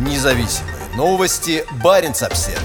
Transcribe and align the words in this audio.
Независимые 0.00 0.76
новости. 0.96 1.62
Барин 1.84 2.12
обсерва 2.12 2.62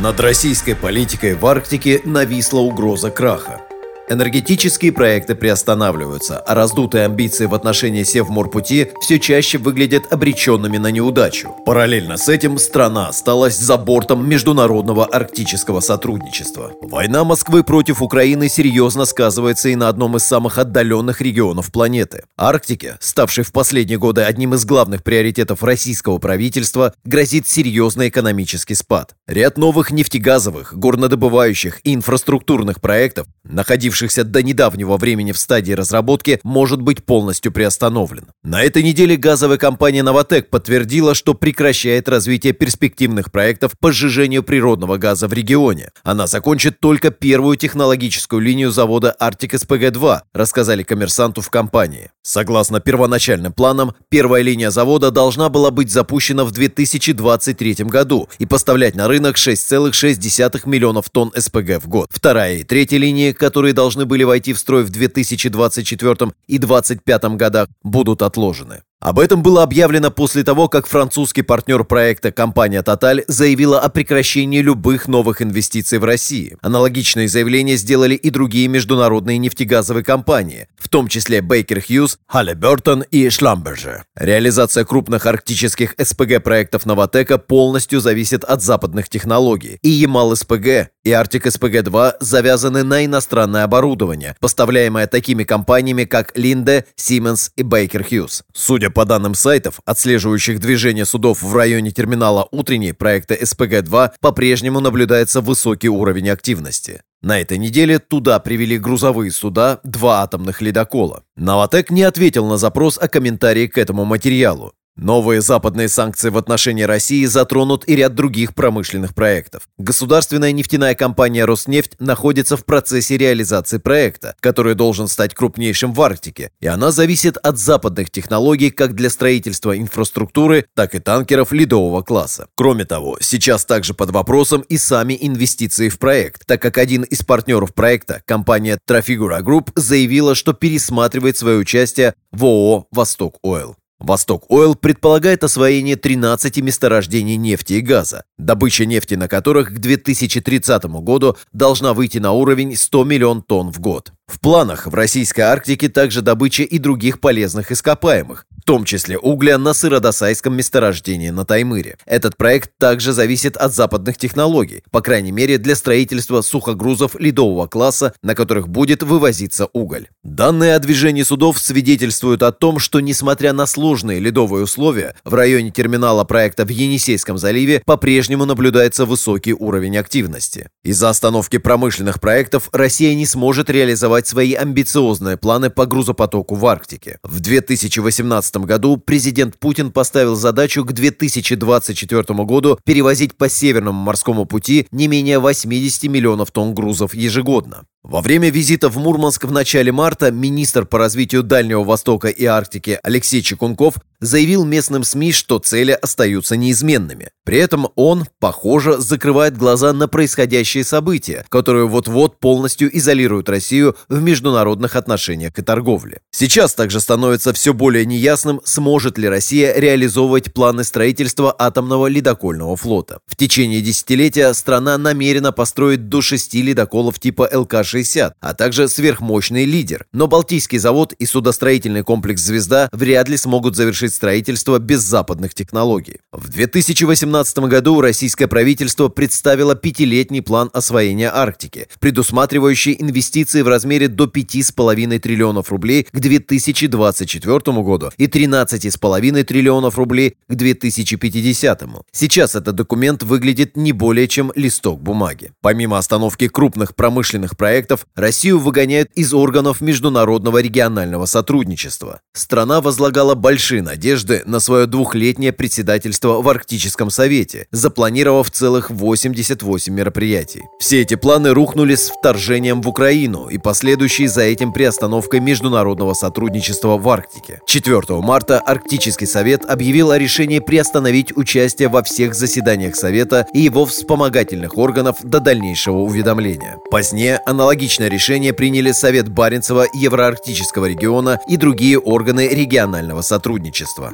Над 0.00 0.18
российской 0.18 0.74
политикой 0.74 1.34
в 1.36 1.46
Арктике 1.46 2.00
нависла 2.04 2.58
угроза 2.58 3.12
краха. 3.12 3.60
Энергетические 4.10 4.90
проекты 4.90 5.36
приостанавливаются, 5.36 6.40
а 6.40 6.56
раздутые 6.56 7.04
амбиции 7.04 7.46
в 7.46 7.54
отношении 7.54 8.02
Севморпути 8.02 8.90
все 9.00 9.20
чаще 9.20 9.56
выглядят 9.56 10.12
обреченными 10.12 10.78
на 10.78 10.90
неудачу. 10.90 11.54
Параллельно 11.64 12.16
с 12.16 12.28
этим 12.28 12.58
страна 12.58 13.10
осталась 13.10 13.56
за 13.56 13.76
бортом 13.76 14.28
международного 14.28 15.06
арктического 15.06 15.78
сотрудничества. 15.78 16.72
Война 16.82 17.22
Москвы 17.22 17.62
против 17.62 18.02
Украины 18.02 18.48
серьезно 18.48 19.04
сказывается 19.04 19.68
и 19.68 19.76
на 19.76 19.88
одном 19.88 20.16
из 20.16 20.24
самых 20.24 20.58
отдаленных 20.58 21.20
регионов 21.20 21.70
планеты. 21.70 22.24
Арктике, 22.36 22.96
ставшей 22.98 23.44
в 23.44 23.52
последние 23.52 24.00
годы 24.00 24.22
одним 24.22 24.54
из 24.54 24.64
главных 24.64 25.04
приоритетов 25.04 25.62
российского 25.62 26.18
правительства, 26.18 26.94
грозит 27.04 27.46
серьезный 27.46 28.08
экономический 28.08 28.74
спад. 28.74 29.14
Ряд 29.28 29.56
новых 29.56 29.92
нефтегазовых, 29.92 30.76
горнодобывающих 30.76 31.78
и 31.84 31.94
инфраструктурных 31.94 32.80
проектов, 32.80 33.28
находившихся 33.44 33.99
находившихся 34.00 34.24
до 34.24 34.42
недавнего 34.42 34.96
времени 34.96 35.32
в 35.32 35.38
стадии 35.38 35.72
разработки, 35.72 36.40
может 36.42 36.80
быть 36.80 37.04
полностью 37.04 37.52
приостановлен. 37.52 38.28
На 38.42 38.62
этой 38.62 38.82
неделе 38.82 39.16
газовая 39.16 39.58
компания 39.58 40.02
«Новотек» 40.02 40.48
подтвердила, 40.50 41.14
что 41.14 41.34
прекращает 41.34 42.08
развитие 42.08 42.52
перспективных 42.52 43.30
проектов 43.30 43.72
по 43.78 43.92
сжижению 43.92 44.42
природного 44.42 44.96
газа 44.96 45.28
в 45.28 45.32
регионе. 45.32 45.90
Она 46.02 46.26
закончит 46.26 46.80
только 46.80 47.10
первую 47.10 47.56
технологическую 47.56 48.40
линию 48.40 48.70
завода 48.70 49.10
«Артик 49.12 49.54
СПГ-2», 49.54 50.20
рассказали 50.32 50.82
коммерсанту 50.82 51.40
в 51.40 51.50
компании. 51.50 52.10
Согласно 52.22 52.80
первоначальным 52.80 53.52
планам, 53.52 53.92
первая 54.08 54.42
линия 54.42 54.70
завода 54.70 55.10
должна 55.10 55.48
была 55.48 55.70
быть 55.70 55.90
запущена 55.90 56.44
в 56.44 56.52
2023 56.52 57.84
году 57.84 58.28
и 58.38 58.46
поставлять 58.46 58.94
на 58.94 59.08
рынок 59.08 59.36
6,6 59.36 60.60
миллионов 60.66 61.10
тонн 61.10 61.32
СПГ 61.36 61.82
в 61.82 61.88
год. 61.88 62.08
Вторая 62.10 62.58
и 62.58 62.64
третья 62.64 62.98
линии, 62.98 63.32
которые 63.32 63.72
должны 63.80 64.04
были 64.04 64.24
войти 64.24 64.52
в 64.52 64.58
строй 64.58 64.84
в 64.84 64.90
2024 64.90 66.12
и 66.46 66.58
2025 66.58 67.24
годах, 67.36 67.68
будут 67.82 68.20
отложены. 68.20 68.82
Об 69.00 69.18
этом 69.18 69.42
было 69.42 69.62
объявлено 69.62 70.10
после 70.10 70.44
того, 70.44 70.68
как 70.68 70.86
французский 70.86 71.40
партнер 71.40 71.84
проекта 71.84 72.32
компания 72.32 72.82
Total 72.82 73.24
заявила 73.28 73.80
о 73.80 73.88
прекращении 73.88 74.60
любых 74.60 75.08
новых 75.08 75.40
инвестиций 75.40 75.98
в 75.98 76.04
России. 76.04 76.58
Аналогичные 76.60 77.26
заявления 77.26 77.76
сделали 77.76 78.14
и 78.14 78.28
другие 78.28 78.68
международные 78.68 79.38
нефтегазовые 79.38 80.04
компании, 80.04 80.68
в 80.76 80.90
том 80.90 81.08
числе 81.08 81.38
Baker 81.38 81.82
Hughes, 81.82 82.18
Halliburton 82.30 83.06
и 83.10 83.26
Schlumberger. 83.28 84.02
Реализация 84.16 84.84
крупных 84.84 85.24
арктических 85.24 85.94
СПГ-проектов 85.96 86.84
Новотека 86.84 87.38
полностью 87.38 88.00
зависит 88.00 88.44
от 88.44 88.62
западных 88.62 89.08
технологий. 89.08 89.78
И 89.80 89.88
Ямал-СПГ, 89.88 90.90
и 91.04 91.10
Арктик-СПГ-2 91.10 92.16
завязаны 92.20 92.82
на 92.82 93.06
иностранное 93.06 93.64
оборудование, 93.64 94.36
поставляемое 94.40 95.06
такими 95.06 95.44
компаниями, 95.44 96.04
как 96.04 96.36
Linde, 96.36 96.84
Siemens 96.98 97.50
и 97.56 97.62
Baker 97.62 98.06
Hughes. 98.06 98.42
Судя 98.52 98.89
по 98.90 99.04
данным 99.04 99.34
сайтов, 99.34 99.80
отслеживающих 99.84 100.60
движение 100.60 101.04
судов 101.04 101.42
в 101.42 101.54
районе 101.54 101.90
терминала 101.90 102.48
«Утренний» 102.50 102.92
проекта 102.92 103.34
СПГ-2, 103.34 104.12
по-прежнему 104.20 104.80
наблюдается 104.80 105.40
высокий 105.40 105.88
уровень 105.88 106.30
активности. 106.30 107.02
На 107.22 107.40
этой 107.40 107.58
неделе 107.58 107.98
туда 107.98 108.38
привели 108.38 108.78
грузовые 108.78 109.30
суда, 109.30 109.80
два 109.84 110.22
атомных 110.22 110.62
ледокола. 110.62 111.22
Новотек 111.36 111.90
не 111.90 112.02
ответил 112.02 112.46
на 112.46 112.56
запрос 112.56 112.98
о 112.98 113.08
комментарии 113.08 113.66
к 113.66 113.76
этому 113.76 114.04
материалу. 114.04 114.72
Новые 114.96 115.40
западные 115.40 115.88
санкции 115.88 116.28
в 116.28 116.36
отношении 116.36 116.82
России 116.82 117.24
затронут 117.24 117.88
и 117.88 117.96
ряд 117.96 118.14
других 118.14 118.54
промышленных 118.54 119.14
проектов. 119.14 119.68
Государственная 119.78 120.52
нефтяная 120.52 120.94
компания 120.94 121.46
«Роснефть» 121.46 121.92
находится 122.00 122.56
в 122.56 122.66
процессе 122.66 123.16
реализации 123.16 123.78
проекта, 123.78 124.34
который 124.40 124.74
должен 124.74 125.08
стать 125.08 125.34
крупнейшим 125.34 125.94
в 125.94 126.02
Арктике, 126.02 126.50
и 126.60 126.66
она 126.66 126.90
зависит 126.90 127.38
от 127.38 127.58
западных 127.58 128.10
технологий 128.10 128.70
как 128.70 128.94
для 128.94 129.08
строительства 129.08 129.78
инфраструктуры, 129.78 130.66
так 130.74 130.94
и 130.94 130.98
танкеров 130.98 131.52
ледового 131.52 132.02
класса. 132.02 132.48
Кроме 132.54 132.84
того, 132.84 133.16
сейчас 133.20 133.64
также 133.64 133.94
под 133.94 134.10
вопросом 134.10 134.60
и 134.68 134.76
сами 134.76 135.16
инвестиции 135.18 135.88
в 135.88 135.98
проект, 135.98 136.44
так 136.46 136.60
как 136.60 136.76
один 136.76 137.04
из 137.04 137.22
партнеров 137.22 137.74
проекта, 137.74 138.22
компания 138.26 138.78
Trafigura 138.88 139.40
Group, 139.40 139.70
заявила, 139.76 140.34
что 140.34 140.52
пересматривает 140.52 141.38
свое 141.38 141.56
участие 141.56 142.14
в 142.32 142.44
ООО 142.44 142.86
«Восток 142.90 143.38
Ойл». 143.42 143.76
Восток 144.00 144.46
Ойл 144.48 144.74
предполагает 144.74 145.44
освоение 145.44 145.94
13 145.94 146.56
месторождений 146.62 147.36
нефти 147.36 147.74
и 147.74 147.80
газа, 147.82 148.24
добыча 148.38 148.86
нефти 148.86 149.14
на 149.14 149.28
которых 149.28 149.74
к 149.74 149.78
2030 149.78 150.84
году 150.84 151.36
должна 151.52 151.92
выйти 151.92 152.16
на 152.16 152.32
уровень 152.32 152.74
100 152.74 153.04
миллион 153.04 153.42
тонн 153.42 153.70
в 153.70 153.78
год. 153.78 154.12
В 154.26 154.40
планах 154.40 154.86
в 154.86 154.94
российской 154.94 155.42
Арктике 155.42 155.90
также 155.90 156.22
добыча 156.22 156.62
и 156.62 156.78
других 156.78 157.20
полезных 157.20 157.72
ископаемых, 157.72 158.46
том 158.70 158.84
числе 158.84 159.18
угля 159.18 159.58
на 159.58 159.74
сыродосайском 159.74 160.56
месторождении 160.56 161.30
на 161.30 161.44
Таймыре. 161.44 161.96
Этот 162.06 162.36
проект 162.36 162.70
также 162.78 163.12
зависит 163.12 163.56
от 163.56 163.74
западных 163.74 164.16
технологий, 164.16 164.84
по 164.92 165.00
крайней 165.00 165.32
мере 165.32 165.58
для 165.58 165.74
строительства 165.74 166.40
сухогрузов 166.40 167.16
ледового 167.18 167.66
класса, 167.66 168.14
на 168.22 168.36
которых 168.36 168.68
будет 168.68 169.02
вывозиться 169.02 169.66
уголь. 169.72 170.06
Данные 170.22 170.76
о 170.76 170.78
движении 170.78 171.24
судов 171.24 171.58
свидетельствуют 171.58 172.44
о 172.44 172.52
том, 172.52 172.78
что 172.78 173.00
несмотря 173.00 173.52
на 173.52 173.66
сложные 173.66 174.20
ледовые 174.20 174.62
условия, 174.62 175.16
в 175.24 175.34
районе 175.34 175.72
терминала 175.72 176.22
проекта 176.22 176.64
в 176.64 176.68
Енисейском 176.68 177.38
заливе 177.38 177.82
по-прежнему 177.84 178.44
наблюдается 178.44 179.04
высокий 179.04 179.52
уровень 179.52 179.98
активности. 179.98 180.68
Из-за 180.84 181.08
остановки 181.08 181.58
промышленных 181.58 182.20
проектов 182.20 182.68
Россия 182.70 183.16
не 183.16 183.26
сможет 183.26 183.68
реализовать 183.68 184.28
свои 184.28 184.54
амбициозные 184.54 185.36
планы 185.36 185.70
по 185.70 185.86
грузопотоку 185.86 186.54
в 186.54 186.64
Арктике. 186.66 187.18
В 187.24 187.40
2018 187.40 188.59
2017 188.59 188.59
году 188.64 188.96
президент 188.96 189.58
Путин 189.58 189.90
поставил 189.90 190.34
задачу 190.36 190.84
к 190.84 190.92
2024 190.92 192.22
году 192.44 192.78
перевозить 192.84 193.36
по 193.36 193.48
Северному 193.48 194.00
морскому 194.00 194.46
пути 194.46 194.86
не 194.90 195.08
менее 195.08 195.38
80 195.38 196.04
миллионов 196.04 196.50
тонн 196.50 196.74
грузов 196.74 197.14
ежегодно. 197.14 197.84
Во 198.02 198.22
время 198.22 198.48
визита 198.48 198.88
в 198.88 198.96
Мурманск 198.96 199.44
в 199.44 199.52
начале 199.52 199.92
марта 199.92 200.30
министр 200.30 200.86
по 200.86 200.96
развитию 200.96 201.42
Дальнего 201.42 201.84
Востока 201.84 202.28
и 202.28 202.46
Арктики 202.46 202.98
Алексей 203.02 203.42
Чекунков 203.42 203.96
заявил 204.20 204.64
местным 204.64 205.04
СМИ, 205.04 205.32
что 205.32 205.58
цели 205.58 205.92
остаются 205.92 206.56
неизменными. 206.56 207.30
При 207.44 207.58
этом 207.58 207.88
он, 207.96 208.26
похоже, 208.38 208.98
закрывает 208.98 209.56
глаза 209.56 209.92
на 209.92 210.08
происходящие 210.08 210.84
события, 210.84 211.44
которые 211.48 211.88
вот-вот 211.88 212.38
полностью 212.38 212.96
изолируют 212.96 213.48
Россию 213.48 213.96
в 214.08 214.20
международных 214.22 214.96
отношениях 214.96 215.58
и 215.58 215.62
торговле. 215.62 216.20
Сейчас 216.30 216.74
также 216.74 217.00
становится 217.00 217.52
все 217.52 217.74
более 217.74 218.06
неясным, 218.06 218.60
сможет 218.64 219.18
ли 219.18 219.28
Россия 219.28 219.74
реализовывать 219.74 220.52
планы 220.52 220.84
строительства 220.84 221.54
атомного 221.58 222.06
ледокольного 222.06 222.76
флота. 222.76 223.20
В 223.26 223.36
течение 223.36 223.80
десятилетия 223.80 224.52
страна 224.54 224.96
намерена 224.96 225.52
построить 225.52 226.08
до 226.08 226.20
шести 226.22 226.62
ледоколов 226.62 227.18
типа 227.18 227.48
ЛК-60, 227.90 228.32
а 228.40 228.54
также 228.54 228.88
сверхмощный 228.88 229.64
лидер. 229.64 230.06
Но 230.12 230.26
Балтийский 230.26 230.78
завод 230.78 231.12
и 231.12 231.26
судостроительный 231.26 232.02
комплекс 232.02 232.42
«Звезда» 232.42 232.88
вряд 232.92 233.28
ли 233.28 233.36
смогут 233.36 233.76
завершить 233.76 234.14
строительство 234.14 234.78
без 234.78 235.00
западных 235.00 235.54
технологий. 235.54 236.18
В 236.32 236.48
2018 236.48 237.58
году 237.60 238.00
российское 238.00 238.46
правительство 238.46 239.08
представило 239.08 239.74
пятилетний 239.74 240.42
план 240.42 240.70
освоения 240.72 241.30
Арктики, 241.32 241.88
предусматривающий 241.98 242.96
инвестиции 242.98 243.62
в 243.62 243.68
размере 243.68 244.08
до 244.08 244.24
5,5 244.24 245.18
триллионов 245.18 245.70
рублей 245.70 246.06
к 246.10 246.18
2024 246.18 247.58
году 247.82 248.10
и 248.16 248.26
13,5 248.26 249.44
триллионов 249.44 249.98
рублей 249.98 250.36
к 250.48 250.54
2050. 250.54 251.80
Сейчас 252.12 252.54
этот 252.54 252.74
документ 252.74 253.22
выглядит 253.22 253.76
не 253.76 253.92
более 253.92 254.28
чем 254.28 254.52
листок 254.54 255.02
бумаги. 255.02 255.52
Помимо 255.60 255.98
остановки 255.98 256.48
крупных 256.48 256.94
промышленных 256.94 257.56
проектов, 257.56 257.79
Россию 258.14 258.58
выгоняют 258.58 259.10
из 259.14 259.32
органов 259.34 259.80
международного 259.80 260.58
регионального 260.60 261.26
сотрудничества. 261.26 262.20
Страна 262.32 262.80
возлагала 262.80 263.34
большие 263.34 263.82
надежды 263.82 264.42
на 264.46 264.60
свое 264.60 264.86
двухлетнее 264.86 265.52
председательство 265.52 266.42
в 266.42 266.48
Арктическом 266.48 267.10
совете, 267.10 267.66
запланировав 267.70 268.50
целых 268.50 268.90
88 268.90 269.92
мероприятий. 269.92 270.62
Все 270.78 271.02
эти 271.02 271.14
планы 271.14 271.50
рухнули 271.50 271.94
с 271.94 272.10
вторжением 272.10 272.82
в 272.82 272.88
Украину 272.88 273.48
и 273.48 273.58
последующей 273.58 274.26
за 274.26 274.42
этим 274.42 274.72
приостановкой 274.72 275.40
международного 275.40 276.14
сотрудничества 276.14 276.98
в 276.98 277.08
Арктике. 277.08 277.60
4 277.66 278.00
марта 278.20 278.60
Арктический 278.60 279.26
совет 279.26 279.64
объявил 279.64 280.10
о 280.10 280.18
решении 280.18 280.58
приостановить 280.58 281.36
участие 281.36 281.88
во 281.88 282.02
всех 282.02 282.34
заседаниях 282.34 282.96
совета 282.96 283.46
и 283.52 283.60
его 283.60 283.86
вспомогательных 283.86 284.78
органов 284.78 285.16
до 285.22 285.40
дальнейшего 285.40 285.98
уведомления. 285.98 286.78
Позднее 286.90 287.40
аналогичная 287.46 287.69
Аналогичное 287.70 288.08
решение 288.08 288.52
приняли 288.52 288.90
Совет 288.90 289.28
Баренцева, 289.28 289.86
Евроарктического 289.94 290.86
региона 290.86 291.38
и 291.46 291.56
другие 291.56 292.00
органы 292.00 292.48
регионального 292.48 293.22
сотрудничества. 293.22 294.12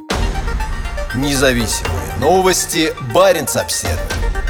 Независимые 1.14 2.18
новости. 2.20 2.92
Баренц-Обседный. 3.14 4.45